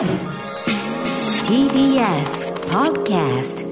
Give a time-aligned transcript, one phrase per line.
[0.00, 0.08] TBS
[2.70, 3.66] Podcast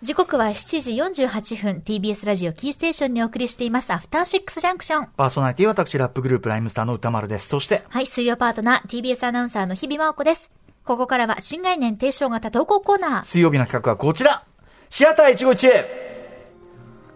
[0.00, 0.92] 時刻は7時
[1.24, 7.48] 48分 TBS ラジオキーステーションにお送りしていますアフターシックスジャンクションパーソナリティは私、ラップグループライムスターの歌丸です。
[7.48, 10.52] そして、はい水曜パートナー TBS アナウンサーの日々真央子です。
[10.84, 13.24] ここからは新概念提唱型投稿コーナー。
[13.24, 14.44] 水曜日の企画はこちら。
[14.88, 15.84] シアター一期一会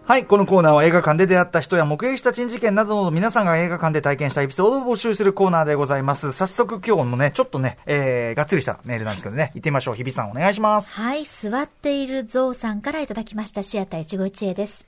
[0.09, 6.31] はい、このコーナーは映画館で出会った人や目撃した珍事件などの皆さんが映画館で体験したエピソードを募集するコーナーでございます。
[6.31, 9.93] 早速今日のね、ちょっとね、えー、がっつりしたメールなんですけどね、行ってみましょう。
[9.93, 10.95] 日比さんお願いします。
[10.95, 14.87] はい座っているゾウさんからいただきましたシアター一期一会です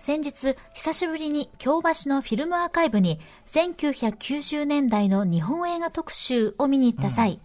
[0.00, 7.40] 先日、久しぶりに京橋のフィルムアーカイブに1990年代の日本映画特集を見に行った際、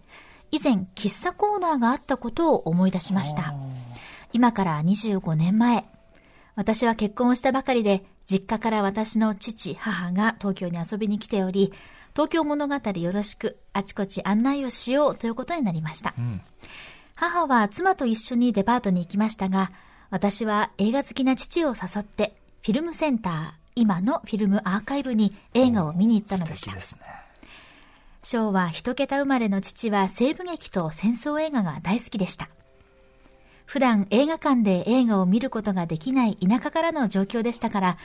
[0.50, 3.52] 以前喫茶コーナーがあったことを思い出しました。
[4.32, 5.84] 今から25年前、
[6.54, 11.72] 私は結婚をしたばかりで、実家から私の父、母が東京に遊びに来ており、
[12.14, 16.14] 東京物語よろしく、あちこち案内をしようということになりました。
[17.14, 19.70] 母は妻と一緒にデパートに行きましたが、
[20.10, 26.76] 私は映画好きな父を誘って、フィルムセンター、今のフィルムアーカイブに映画を見に行ったのでした。
[28.22, 32.48] 昭和一桁生まれの父は西部劇と戦争映画が大好きでした。
[33.72, 37.96] 普段映画館で映画を見ることができない田舎からの状況でしたから、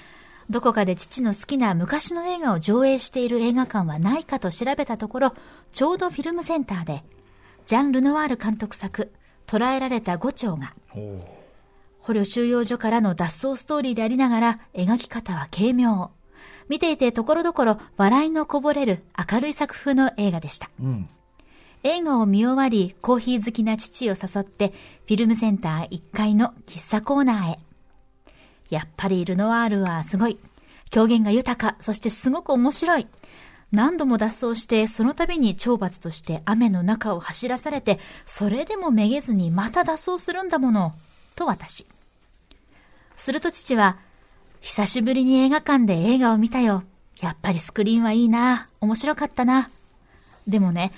[0.49, 5.33] どこかで父の好きな昔の映画を上映している映画館はないかと調べたところ、
[5.73, 7.03] ちょうどフィルムセンターで、
[7.65, 9.11] ジャン・ルノワール監督作、
[9.45, 10.73] 捕らえられた五丁が、
[11.99, 16.11] 捕虜収容所からの脱走ストーリーでありながら、描き方は軽妙。
[16.69, 20.69] 見ていてところどころ笑いのこぼれる明るい作風の映画でした。
[20.81, 21.09] うん。
[21.83, 24.73] 映画を見終わり、コーヒー好きな父を誘って、
[25.07, 27.59] フィルムセンター1階の喫茶コーナーへ。
[28.69, 30.37] やっぱりルノワールはすごい。
[30.95, 33.07] 表現が豊か、そしてすごく面白い。
[33.71, 40.93] 何度も脱走して、その度に懲罰として雨の中を走らされて、それでもめげずにまた脱走するんだもの。
[41.35, 41.85] と私。
[43.15, 43.97] すると父は、
[44.61, 46.83] 久しぶりに映画館で映画を見たよ。
[47.21, 48.67] やっぱりスクリーンはいいな。
[48.79, 49.69] 面白かったな。
[50.47, 50.93] でもね、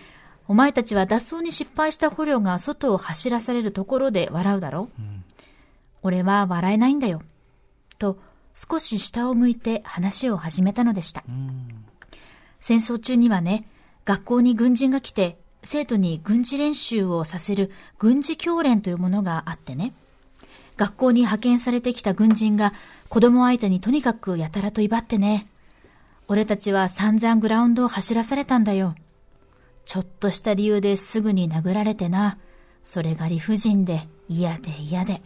[0.49, 4.89] お前たちは脱走に失敗した捕虜が外を走らされるところで笑うだろ、
[6.01, 7.21] 俺は笑えないんだよ。
[7.99, 8.17] と、
[8.55, 11.23] 少し下を向いて話を始めたのでした。
[12.59, 13.67] 戦争中にはね、
[14.05, 19.93] 学校に軍人が来て、生徒に軍事練習をさせる軍事教練というものがあってね。
[20.77, 22.73] 学校に派遣されてきた軍人が
[23.07, 25.47] 子供相手にとにかくやたらと威張ってね。
[26.27, 28.95] 俺たちは散々グラウンドを走らされたんだよ。
[29.89, 32.38] ちょっとした理由ですぐに殴られてな。
[32.83, 35.19] それが理不尽で嫌で嫌で。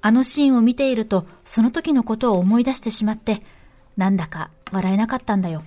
[0.00, 3.42] あのシーンを見ていると、その時のことを思い出してしまって、
[3.96, 5.64] なんだか笑えなかったんだよ。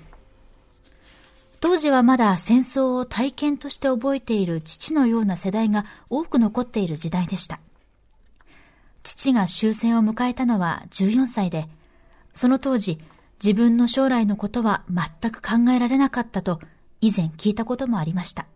[1.59, 7.59] 当時はまだ戦争を体験として覚えている父のような世代が多く残っている時代でした。
[9.03, 11.67] 父が終戦を迎えたのは14歳で、
[12.31, 13.01] その当時、
[13.44, 16.62] 自分の将来のことは全く考えられなかったと
[17.02, 18.47] 以前聞いたこともありました。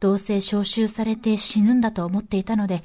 [0.00, 2.84] どうせ召集されて死ぬんだと思っていたので、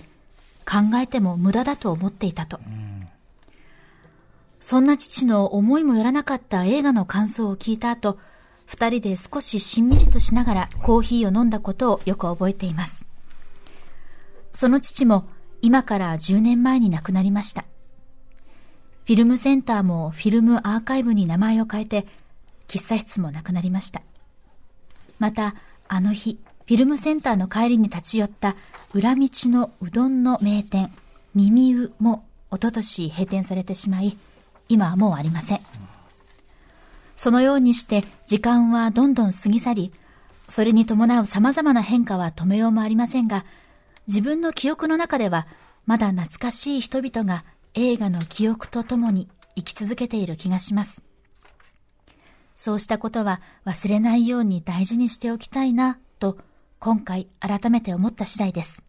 [0.65, 2.59] 考えても無駄だと思っていたと。
[4.59, 8.17] そんな父の思いもよらなかった映画の感想を聞いた後、
[8.65, 13.05] 二人で少ししんみりとしながらコーヒーを飲んだことをよく覚えています。
[14.53, 15.27] その父も
[15.61, 17.65] 今から10年前に亡くなりました。
[19.05, 22.07] フィルムセンターもフィルムアーカイブに名前を変えて、
[22.67, 24.01] 喫茶室もなくなりました。
[25.23, 25.55] また、
[25.87, 28.57] あの日、フィルムセンターの帰りに立ち寄った
[28.93, 30.91] 裏道のうどんの名店、
[31.33, 34.17] 耳うも一昨年閉店されてしまい、
[34.67, 35.61] 今はもうありません。
[37.15, 39.93] そのようにして時間はどんどん過ぎ去り、
[40.49, 43.45] それに伴う様々な変化は止めようもありませんが、
[44.07, 45.47] 自分の記憶の中では、
[45.85, 47.45] まだ懐かしい人々が
[47.75, 51.01] 映画の記憶とともに生き続けている気がします。
[52.55, 56.37] そうしたことは忘れないように大事にしておきたいな、と
[56.79, 58.83] 今回改めて思った次第です。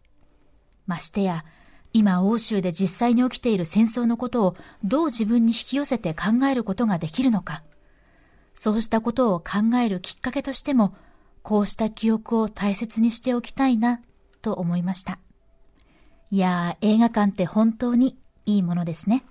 [0.85, 1.45] ましてや、
[1.93, 7.63] 今欧州で実際に起きている戦争のことをどう自分に引き寄せて考えることができるのか。
[8.53, 10.95] そうしたことを考えるきっかけとしても、
[11.41, 14.01] こうした記憶を大切にしておきたいな、
[14.41, 15.19] と思いました。
[16.31, 19.23] いやー、映画館って本当にいいものですね。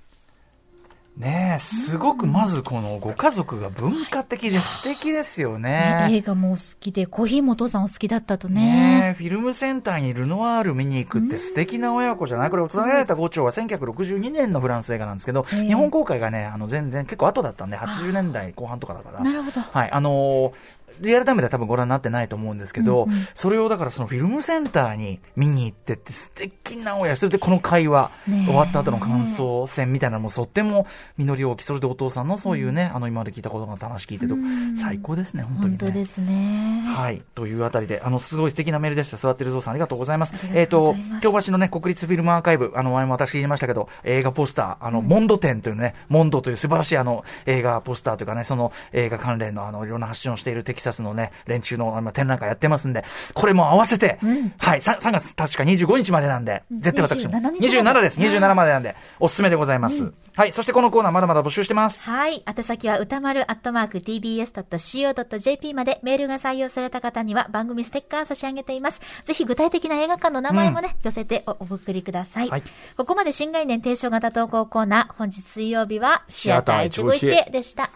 [1.17, 6.09] ねえ、すごくまずこのご家族が文化的で素敵ですよね。
[6.09, 9.09] ね映画も好きで、コーヒーもお父さんお好きだったとねね。
[9.11, 12.51] えフィルムセンターにルノワール見に行くって素敵な親子じゃない？
[12.51, 19.21] これ、つなげられた五丁は1962年のフランス映画なんですけど、ええ日本公開がね、あの全然結構後だったんで、80年代後半とかだから。
[19.23, 19.61] なるほど。
[19.61, 20.53] はい、あのー
[21.01, 30.87] リアルタイムでは多分ご覧になってないと思うんですけど、うんうんそれをだからそのフィルムセンターに見に行ってって素敵な親、それでこの会話、終わった後の感想戦みたいなのもとっても
[31.17, 35.79] 実り大きい、それでお父さんのそういうね、あの今まで聞いたことが話聞いてと、うん最高ですね、本当にね。
[35.81, 36.85] 本当ですね。
[36.87, 37.23] はい。
[37.35, 39.17] というあたりで、あの、すごい素敵なメールでした。
[39.17, 40.35] 座ってるぞうさん、ありがとうございます。
[40.35, 53.05] あえっ、とりがと京橋のね、国立フィルムアーカイブ、あの、前も私言いましたけど、映画ポスター、あの、モンド展というね、モンドという素晴らしいあの、映画ポスターというかね、その映画関連のあの、いろんな発信をしているテキサスのね、連中の、まあ、展覧会やってますんで、
[53.35, 57.33] これも合わせて、うんはい、3, 3月確か25日までなんで、絶対私も。
[57.33, 58.21] 27日まで27です。
[58.21, 60.13] 27までなんで、おすすめでございます。
[60.37, 60.53] はい。
[60.53, 62.03] そしてこのコーナーまだまだ募集してます。
[62.05, 62.43] はい。
[62.47, 69.01] 宛先は歌丸アットマーク tbs.co.jp までメールが採用された方には番組ステッカー差し上げています。
[69.25, 72.49] ぜひ具体的な映画館の名前もね、寄せておお送りください。
[72.49, 72.63] はい
[72.97, 77.91] ここまで新概念提唱型投稿コーナー、本日水曜日はシアター一期一会でした。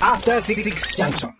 [0.00, 1.30] After Six Junction.